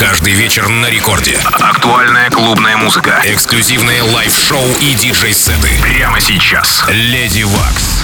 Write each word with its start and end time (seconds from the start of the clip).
Каждый 0.00 0.32
вечер 0.32 0.68
на 0.68 0.90
рекорде. 0.90 1.38
Актуальная 1.44 2.30
клубная 2.30 2.76
музыка. 2.76 3.20
Эксклюзивные 3.24 4.02
лайв-шоу 4.02 4.64
и 4.80 4.94
диджей-сеты. 4.94 5.70
Прямо 5.82 6.20
сейчас. 6.20 6.84
Lady 6.88 7.42
Waks. 7.42 8.02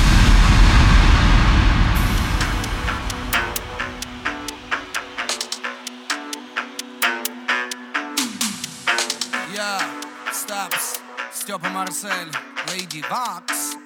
Степа 11.33 11.69
Марсель, 11.71 12.31
Lady 12.73 13.03
Waks, 13.11 13.77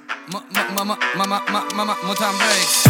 Мутам 2.02 2.36
Breaks. 2.36 2.84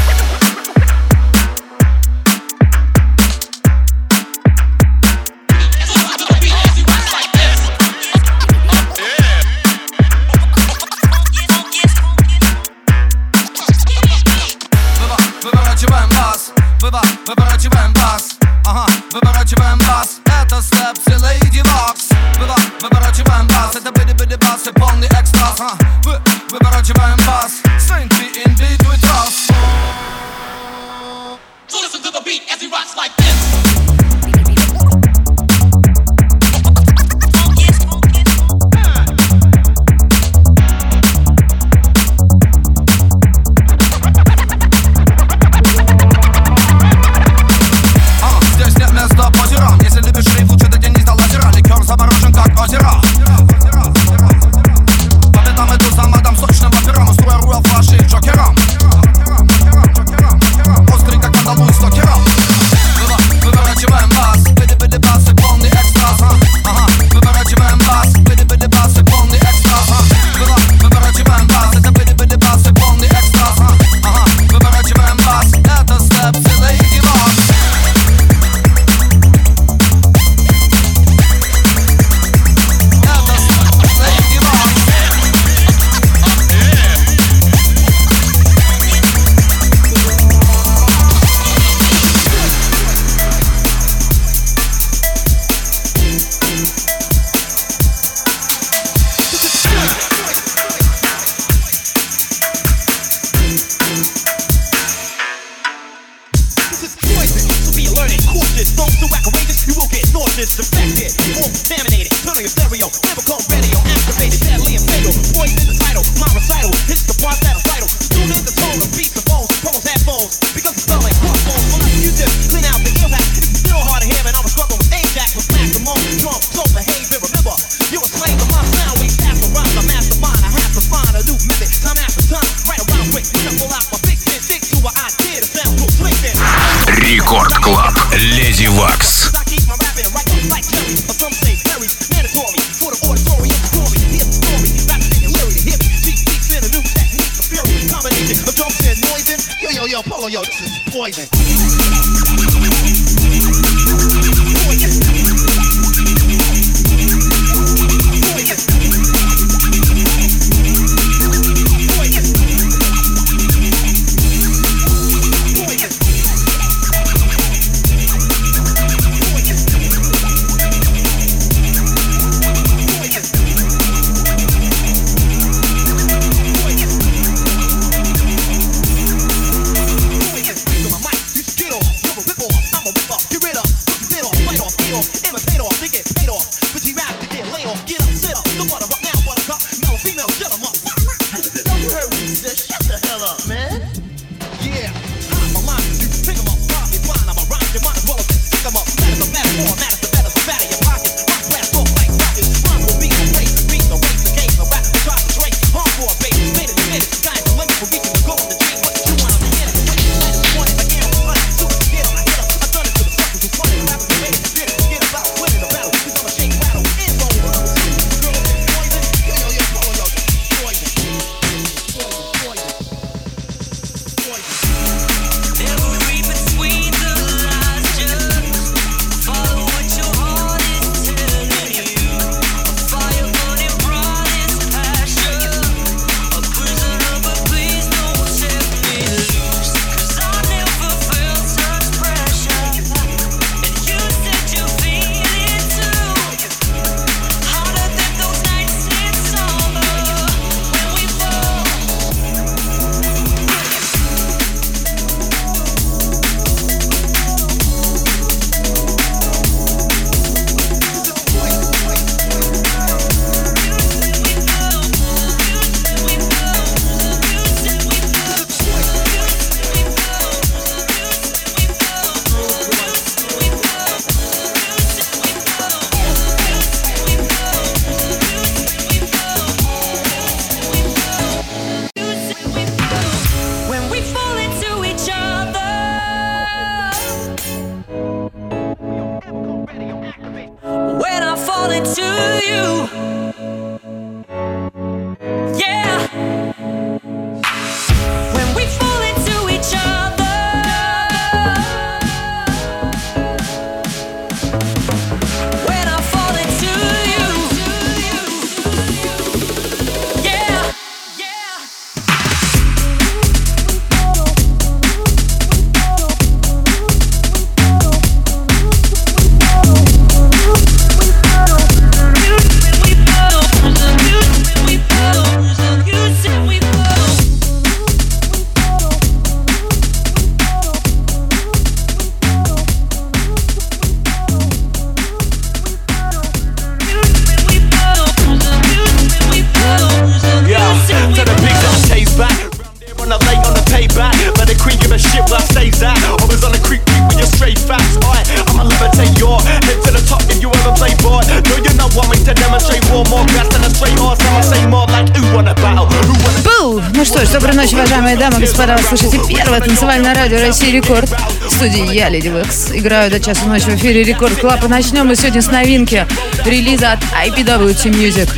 Господа, 358.44 358.76
вы 358.76 358.82
слушаете 358.82 359.18
первое 359.26 359.60
танцевальное 359.60 360.14
радио 360.14 360.38
России 360.38 360.70
Рекорд. 360.70 361.08
В 361.08 361.50
студии 361.50 361.94
я, 361.94 362.10
Lady 362.10 362.28
Waks. 362.28 362.70
Играю 362.74 363.10
до 363.10 363.18
часу 363.18 363.46
ночи 363.46 363.64
в 363.64 363.76
эфире 363.76 364.02
Record 364.02 364.38
Club. 364.38 364.62
И 364.64 364.68
начнем 364.68 365.06
мы 365.06 365.16
сегодня 365.16 365.40
с 365.40 365.46
новинки 365.46 366.06
релиза 366.44 366.92
от 366.92 366.98
IPWT 367.26 367.90
Music. 367.90 368.28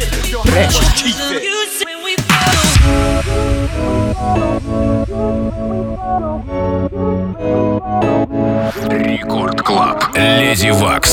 Pressure. 0.45 0.85
Record 8.89 9.63
Club. 9.63 10.05
Lady 10.17 10.71
Waks. 10.71 11.06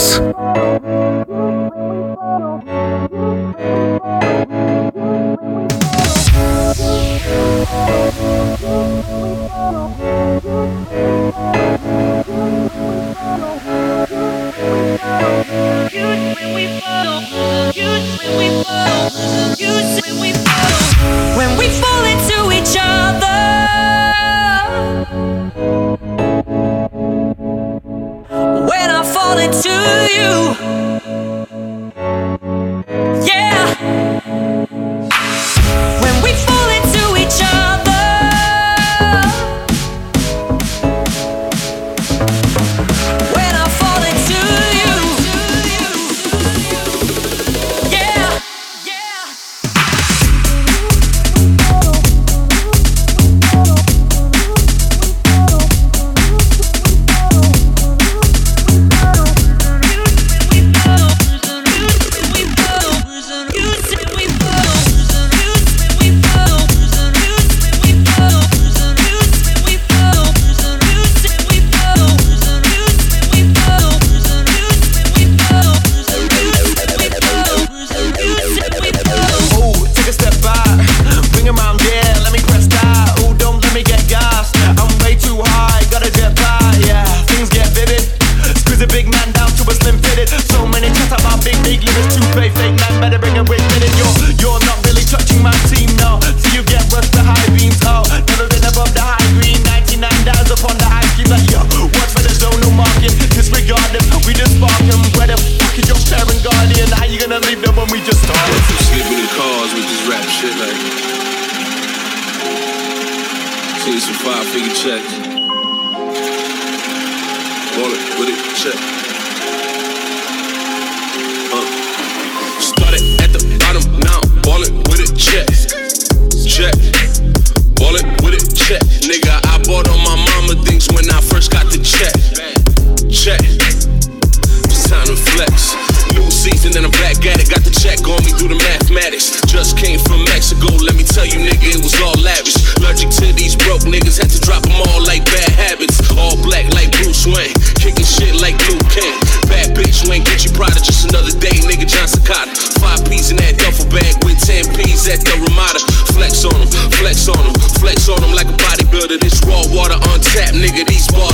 Ramada. 155.21 155.79
Flex 156.13 156.45
on 156.45 156.53
them, 156.53 156.69
flex 156.97 157.27
on 157.27 157.37
them, 157.37 157.53
flex 157.77 158.09
on 158.09 158.21
them 158.21 158.33
like 158.33 158.47
a 158.47 158.57
bodybuilder. 158.57 159.19
This 159.19 159.41
raw 159.45 159.61
water 159.69 159.97
on 160.09 160.19
tap, 160.21 160.53
nigga, 160.53 160.85
these 160.87 161.07
bars 161.11 161.32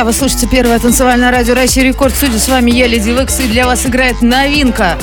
друзья, 0.00 0.04
вы 0.04 0.18
слушаете 0.18 0.46
первое 0.46 0.78
танцевальное 0.78 1.30
радио 1.30 1.54
России 1.54 1.82
Рекорд. 1.82 2.14
Судя 2.16 2.38
с 2.38 2.48
вами 2.48 2.70
я, 2.70 2.86
Леди 2.86 3.10
Векс, 3.10 3.38
и 3.40 3.46
для 3.46 3.66
вас 3.66 3.84
играет 3.84 4.22
новинка. 4.22 4.96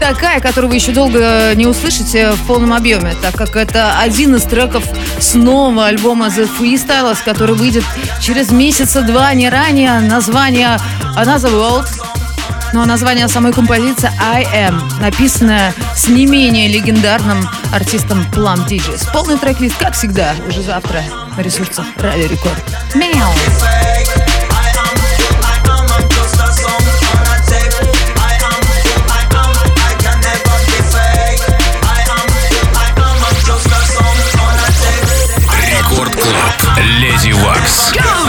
Такая, 0.00 0.40
которую 0.40 0.70
вы 0.70 0.74
еще 0.74 0.90
долго 0.90 1.52
не 1.54 1.66
услышите 1.66 2.32
в 2.32 2.46
полном 2.46 2.72
объеме, 2.72 3.14
так 3.22 3.36
как 3.36 3.54
это 3.54 3.96
один 4.00 4.34
из 4.34 4.42
треков 4.42 4.82
с 5.20 5.34
нового 5.34 5.86
альбома 5.86 6.26
The 6.26 6.48
Freestylers, 6.58 7.18
который 7.24 7.54
выйдет 7.54 7.84
через 8.20 8.50
месяца 8.50 9.02
два, 9.02 9.32
не 9.34 9.48
ранее. 9.48 10.00
Название 10.00 10.80
Another 11.16 11.52
World, 11.52 11.86
ну 12.72 12.82
а 12.82 12.86
название 12.86 13.28
самой 13.28 13.52
композиции 13.52 14.10
I 14.20 14.42
Am, 14.68 14.82
написанное 15.00 15.72
с 15.94 16.08
не 16.08 16.26
менее 16.26 16.66
легендарным 16.66 17.48
артистом 17.72 18.26
Plum 18.32 18.66
DJs. 18.66 19.12
Полный 19.12 19.38
трек-лист, 19.38 19.76
как 19.78 19.94
всегда, 19.94 20.34
уже 20.48 20.62
завтра 20.62 21.04
на 21.36 21.40
ресурсах 21.40 21.86
Радио 21.98 22.26
Рекорд. 22.26 22.64
Мяу! 22.96 23.30
Леди 37.64 37.98
Вакс. 37.98 38.23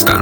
Пиратская 0.00 0.16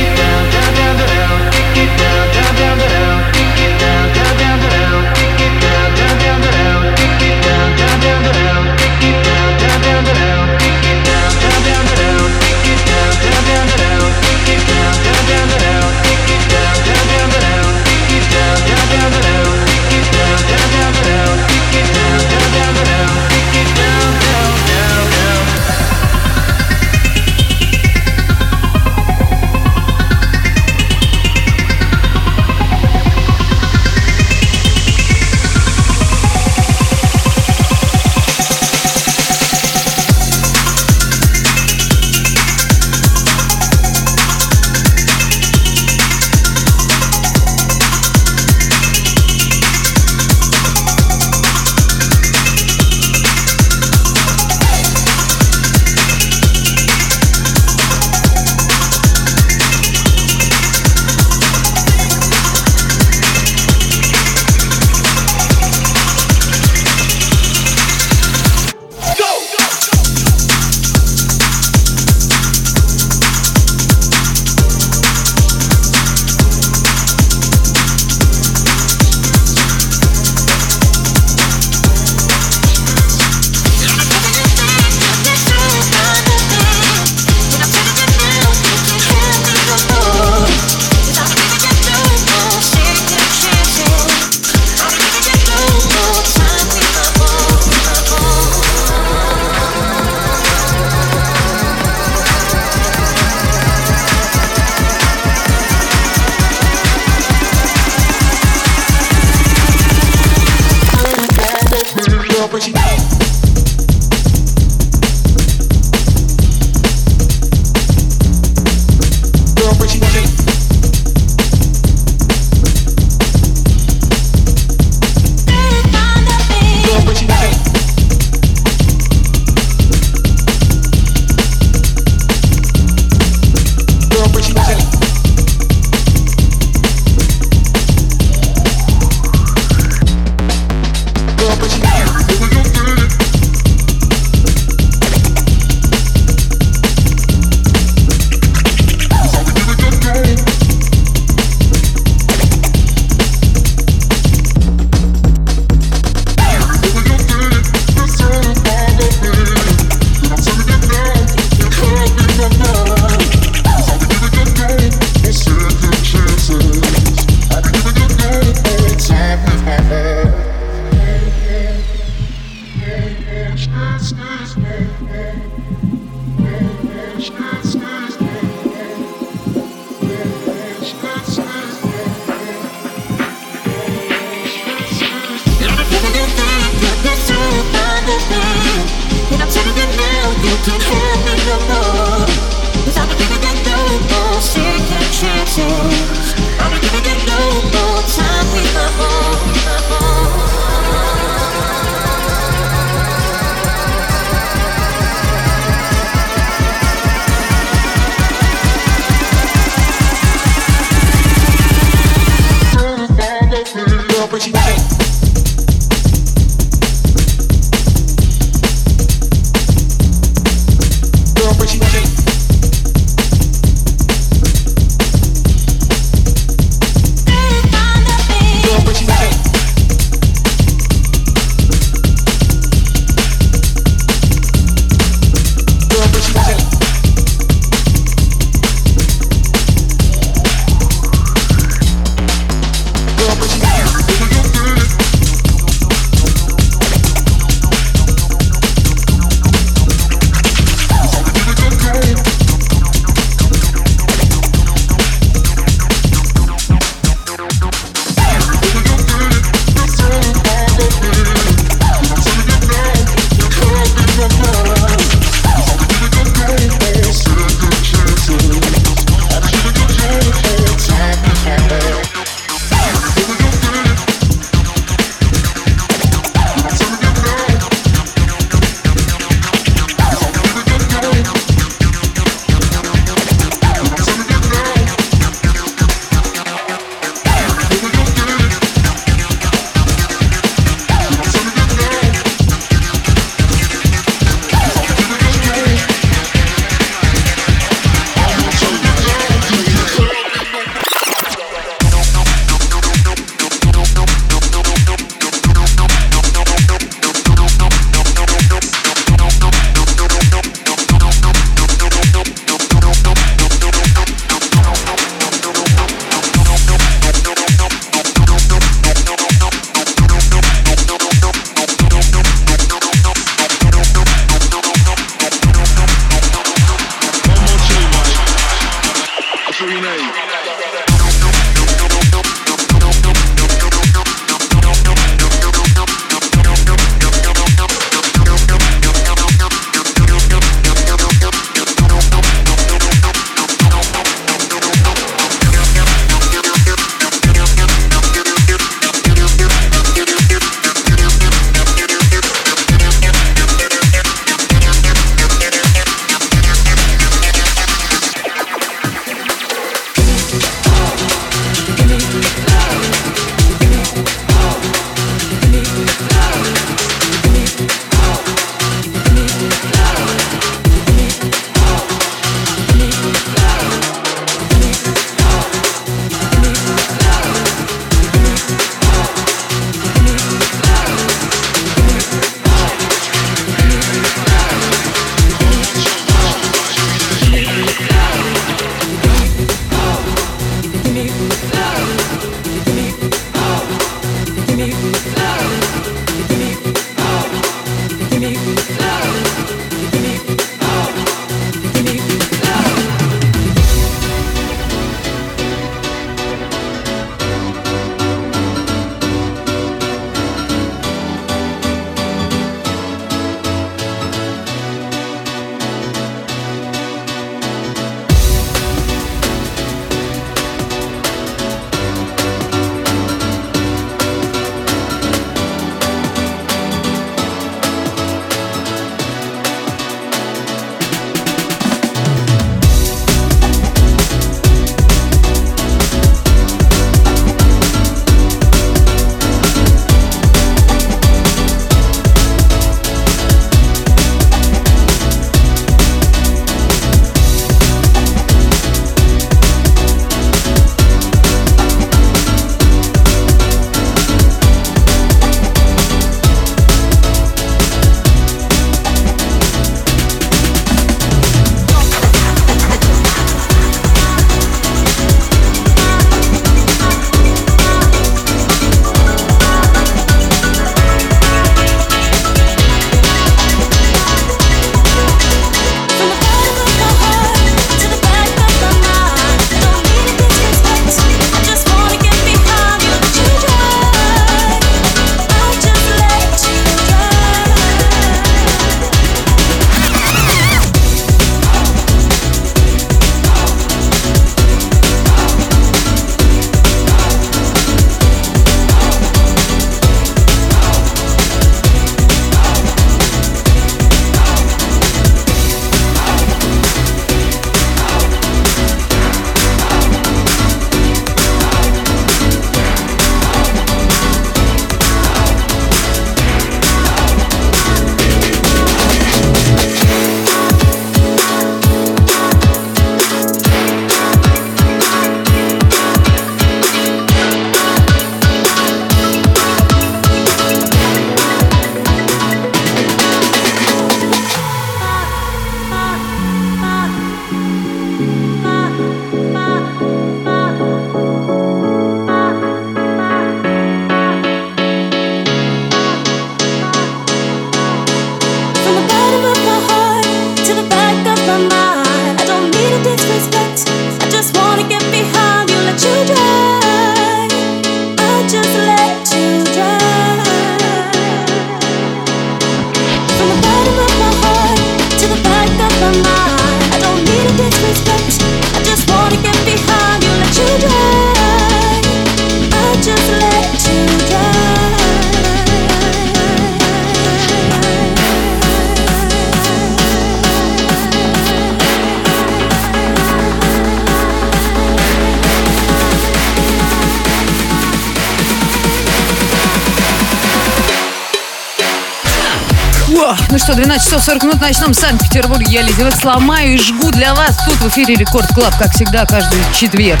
Что, 593.46 593.54
12 593.54 593.84
часов 593.84 594.02
40 594.02 594.22
минут 594.24 594.40
в 594.72 594.74
Санкт-Петербурге. 594.74 595.46
Я 595.48 595.62
Waks 595.62 596.00
сломаю 596.00 596.54
и 596.54 596.58
жгу 596.58 596.90
для 596.90 597.14
вас 597.14 597.36
тут 597.44 597.54
в 597.54 597.68
эфире 597.68 597.94
Record 597.94 598.26
Club, 598.34 598.58
как 598.58 598.72
всегда, 598.72 599.06
каждый 599.06 599.38
четверг 599.54 600.00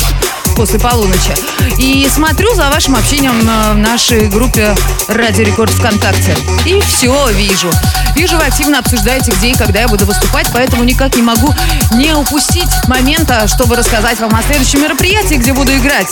после 0.56 0.78
полуночи. 0.78 1.34
И 1.78 2.08
смотрю 2.12 2.54
за 2.54 2.70
вашим 2.70 2.96
общением 2.96 3.38
в 3.40 3.76
нашей 3.76 4.28
группе 4.28 4.74
Радио 5.06 5.44
Рекорд 5.44 5.70
ВКонтакте. 5.70 6.36
И 6.64 6.80
все 6.80 7.30
вижу. 7.30 7.70
Вижу, 8.14 8.38
вы 8.38 8.44
активно 8.44 8.78
обсуждаете, 8.78 9.32
где 9.32 9.50
и 9.50 9.54
когда 9.54 9.80
я 9.80 9.88
буду 9.88 10.06
выступать, 10.06 10.48
поэтому 10.52 10.84
никак 10.84 11.14
не 11.16 11.22
могу 11.22 11.52
не 11.92 12.14
упустить 12.14 12.70
момента, 12.88 13.46
чтобы 13.46 13.76
рассказать 13.76 14.18
вам 14.20 14.34
о 14.34 14.42
следующем 14.42 14.80
мероприятии, 14.82 15.34
где 15.34 15.52
буду 15.52 15.76
играть. 15.76 16.08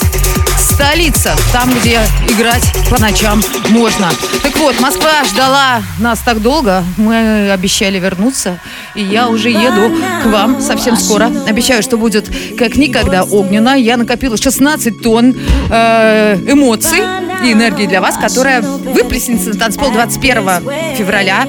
Столица, 0.57 1.35
там, 1.51 1.73
где 1.73 1.99
играть 2.29 2.71
по 2.89 3.01
ночам 3.01 3.41
можно. 3.69 4.11
Так 4.43 4.55
вот, 4.57 4.79
Москва 4.79 5.23
ждала 5.25 5.81
нас 5.97 6.19
так 6.19 6.41
долго, 6.41 6.83
мы 6.97 7.49
обещали 7.51 7.97
вернуться, 7.99 8.59
и 8.95 9.03
я 9.03 9.29
уже 9.29 9.49
еду 9.49 9.91
к 10.23 10.25
вам 10.27 10.61
совсем 10.61 10.95
скоро. 10.95 11.31
Обещаю, 11.47 11.83
что 11.83 11.97
будет 11.97 12.29
как 12.57 12.75
никогда 12.77 13.23
огненно. 13.23 13.77
Я 13.77 13.97
накопила 13.97 14.37
16 14.37 15.01
тонн 15.01 15.35
э, 15.69 16.37
эмоций 16.47 16.99
и 17.43 17.51
энергии 17.51 17.85
для 17.85 18.01
вас, 18.01 18.17
которая 18.17 18.61
выплеснется 18.61 19.49
на 19.49 19.55
танцпол 19.55 19.91
21 19.91 20.95
февраля. 20.95 21.47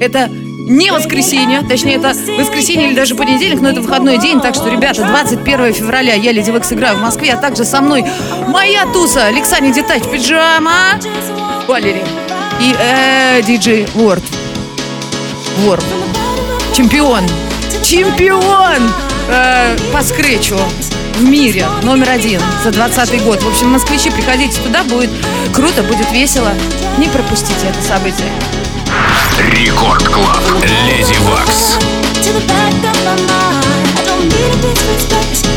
Это 0.00 0.28
не 0.28 0.92
воскресенье, 0.92 1.62
точнее, 1.62 1.96
это 1.96 2.14
воскресенье 2.38 2.88
или 2.88 2.94
даже 2.94 3.14
понедельник, 3.14 3.60
но 3.60 3.70
это 3.70 3.80
выходной 3.80 4.18
день. 4.18 4.40
Так 4.40 4.54
что, 4.54 4.68
ребята, 4.68 5.04
21 5.04 5.72
февраля 5.72 6.14
я 6.14 6.32
Леди 6.32 6.50
Векс 6.50 6.72
играю 6.72 6.96
в 6.96 7.00
Москве, 7.00 7.32
а 7.32 7.36
также 7.36 7.64
со 7.64 7.80
мной 7.80 8.04
моя 8.48 8.86
туса 8.86 9.26
Александр 9.26 9.72
Детач 9.72 10.04
Пиджама, 10.04 11.00
Валерий 11.66 12.02
и 12.60 12.74
э, 12.78 13.42
диджей 13.42 13.86
Ворд. 13.94 14.22
Ворд. 15.58 15.84
Чемпион. 16.74 17.28
Чемпион 17.82 18.90
э, 19.28 19.76
по 19.92 20.02
скретчу 20.02 20.58
в 21.16 21.22
мире 21.22 21.66
номер 21.82 22.08
один 22.08 22.40
за 22.64 22.70
20 22.70 23.22
год. 23.24 23.42
В 23.42 23.48
общем, 23.48 23.68
москвичи, 23.68 24.10
приходите 24.10 24.58
туда, 24.62 24.82
будет 24.84 25.10
круто, 25.52 25.82
будет 25.82 26.10
весело. 26.12 26.52
Не 26.96 27.08
пропустите 27.08 27.66
это 27.66 27.82
событие. 27.82 28.32
Record 29.38 30.08
Club. 30.08 30.42
Lady 30.62 31.18
Waks. 31.20 31.76
Just 35.12 35.51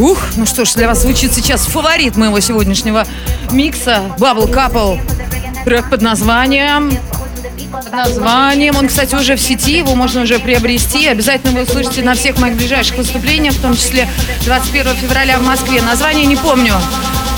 Ух, 0.00 0.18
ну 0.36 0.46
что 0.46 0.64
ж, 0.64 0.72
для 0.76 0.88
вас 0.88 1.02
звучит 1.02 1.34
сейчас 1.34 1.66
фаворит 1.66 2.16
моего 2.16 2.40
сегодняшнего 2.40 3.06
микса 3.50 4.00
Bubble 4.18 4.50
Couple. 4.50 4.98
Трек 5.64 5.90
под 5.90 6.00
названием... 6.00 6.90
Под 7.70 7.92
названием. 7.92 8.76
Он, 8.76 8.88
кстати, 8.88 9.14
уже 9.14 9.36
в 9.36 9.40
сети, 9.40 9.76
его 9.76 9.94
можно 9.94 10.22
уже 10.22 10.38
приобрести. 10.38 11.06
Обязательно 11.06 11.52
вы 11.52 11.62
услышите 11.64 12.02
на 12.02 12.14
всех 12.14 12.38
моих 12.38 12.56
ближайших 12.56 12.96
выступлениях, 12.96 13.54
в 13.54 13.60
том 13.60 13.74
числе 13.74 14.08
21 14.46 14.96
февраля 14.96 15.38
в 15.38 15.42
Москве. 15.44 15.82
Название 15.82 16.24
не 16.24 16.36
помню. 16.36 16.74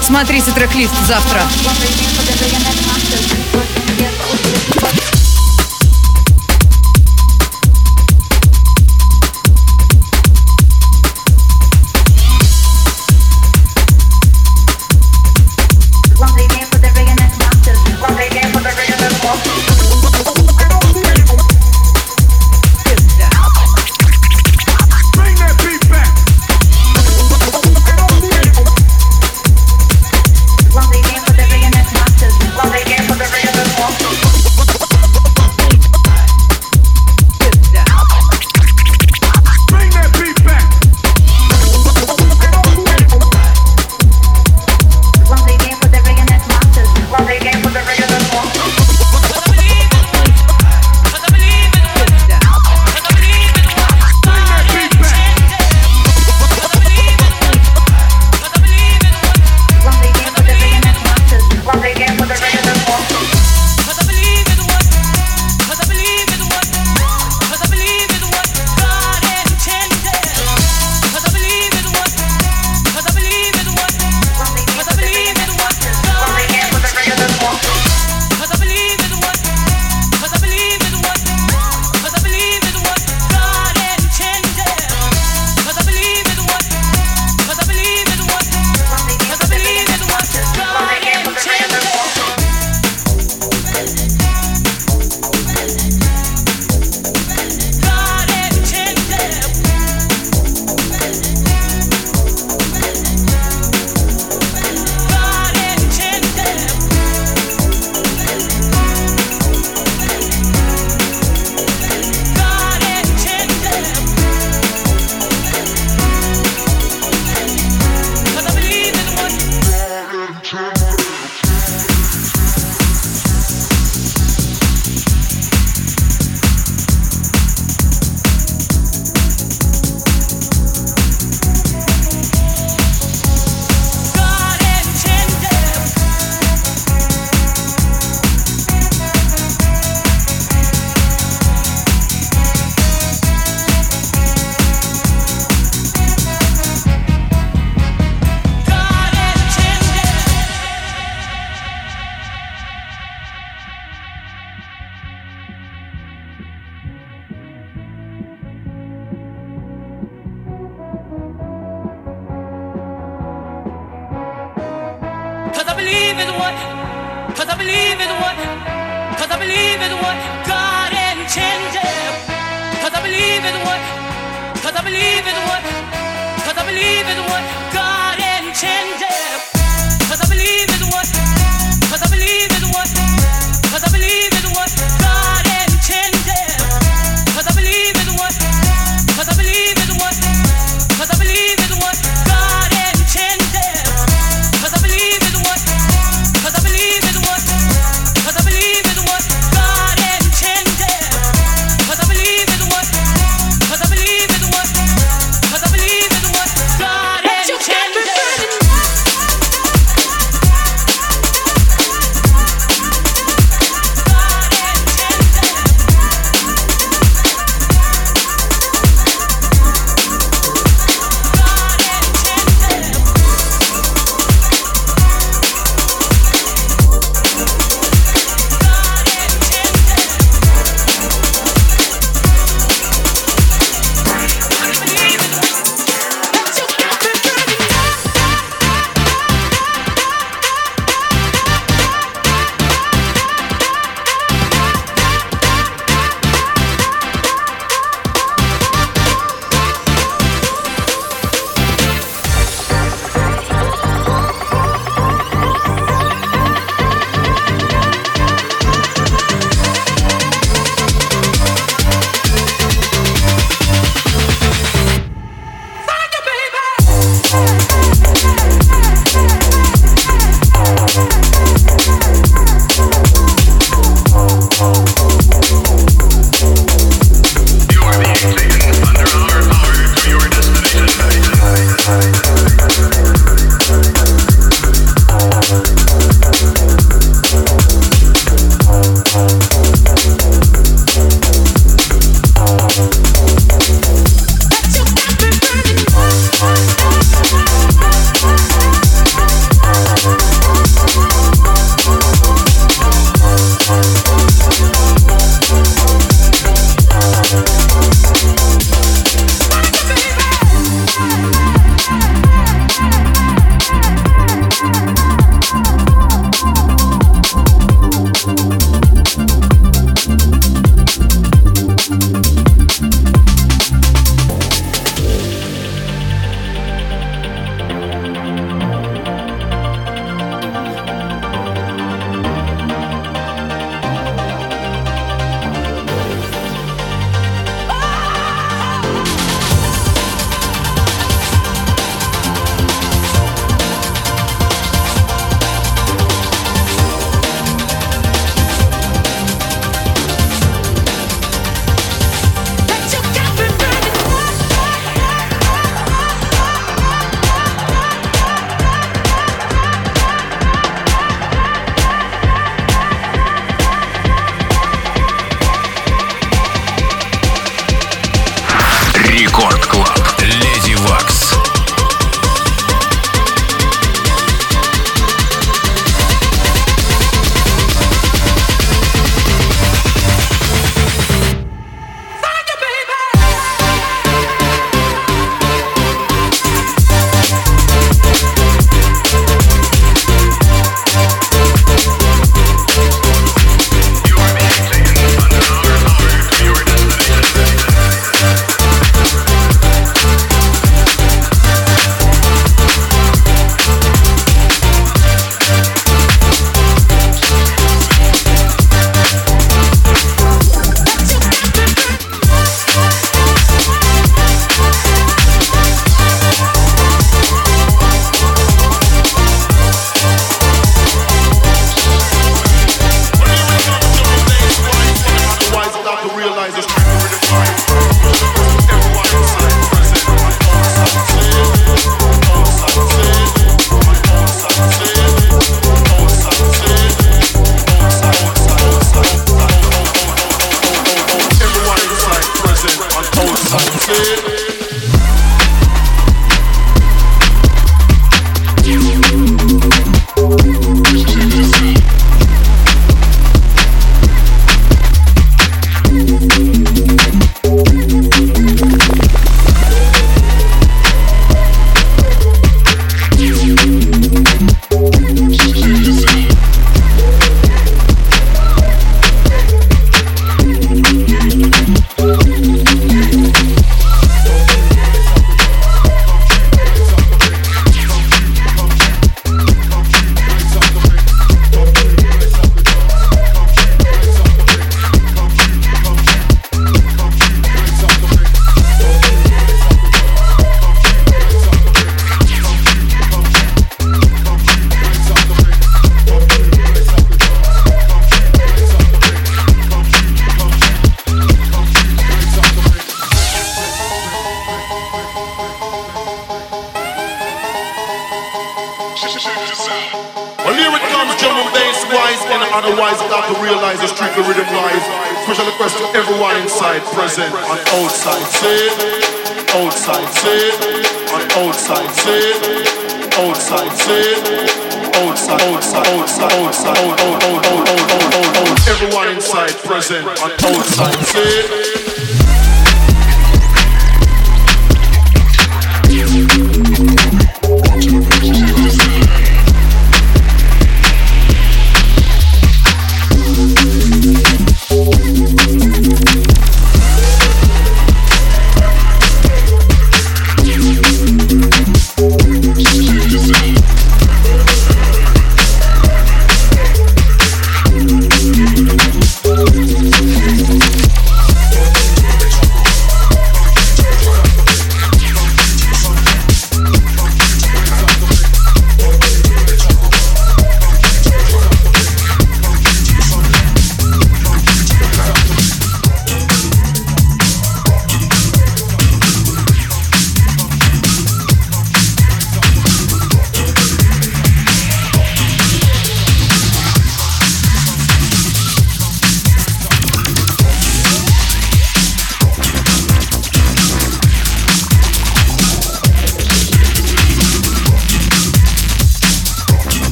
Смотрите 0.00 0.52
трек-лист 0.52 0.94
завтра. 1.08 1.42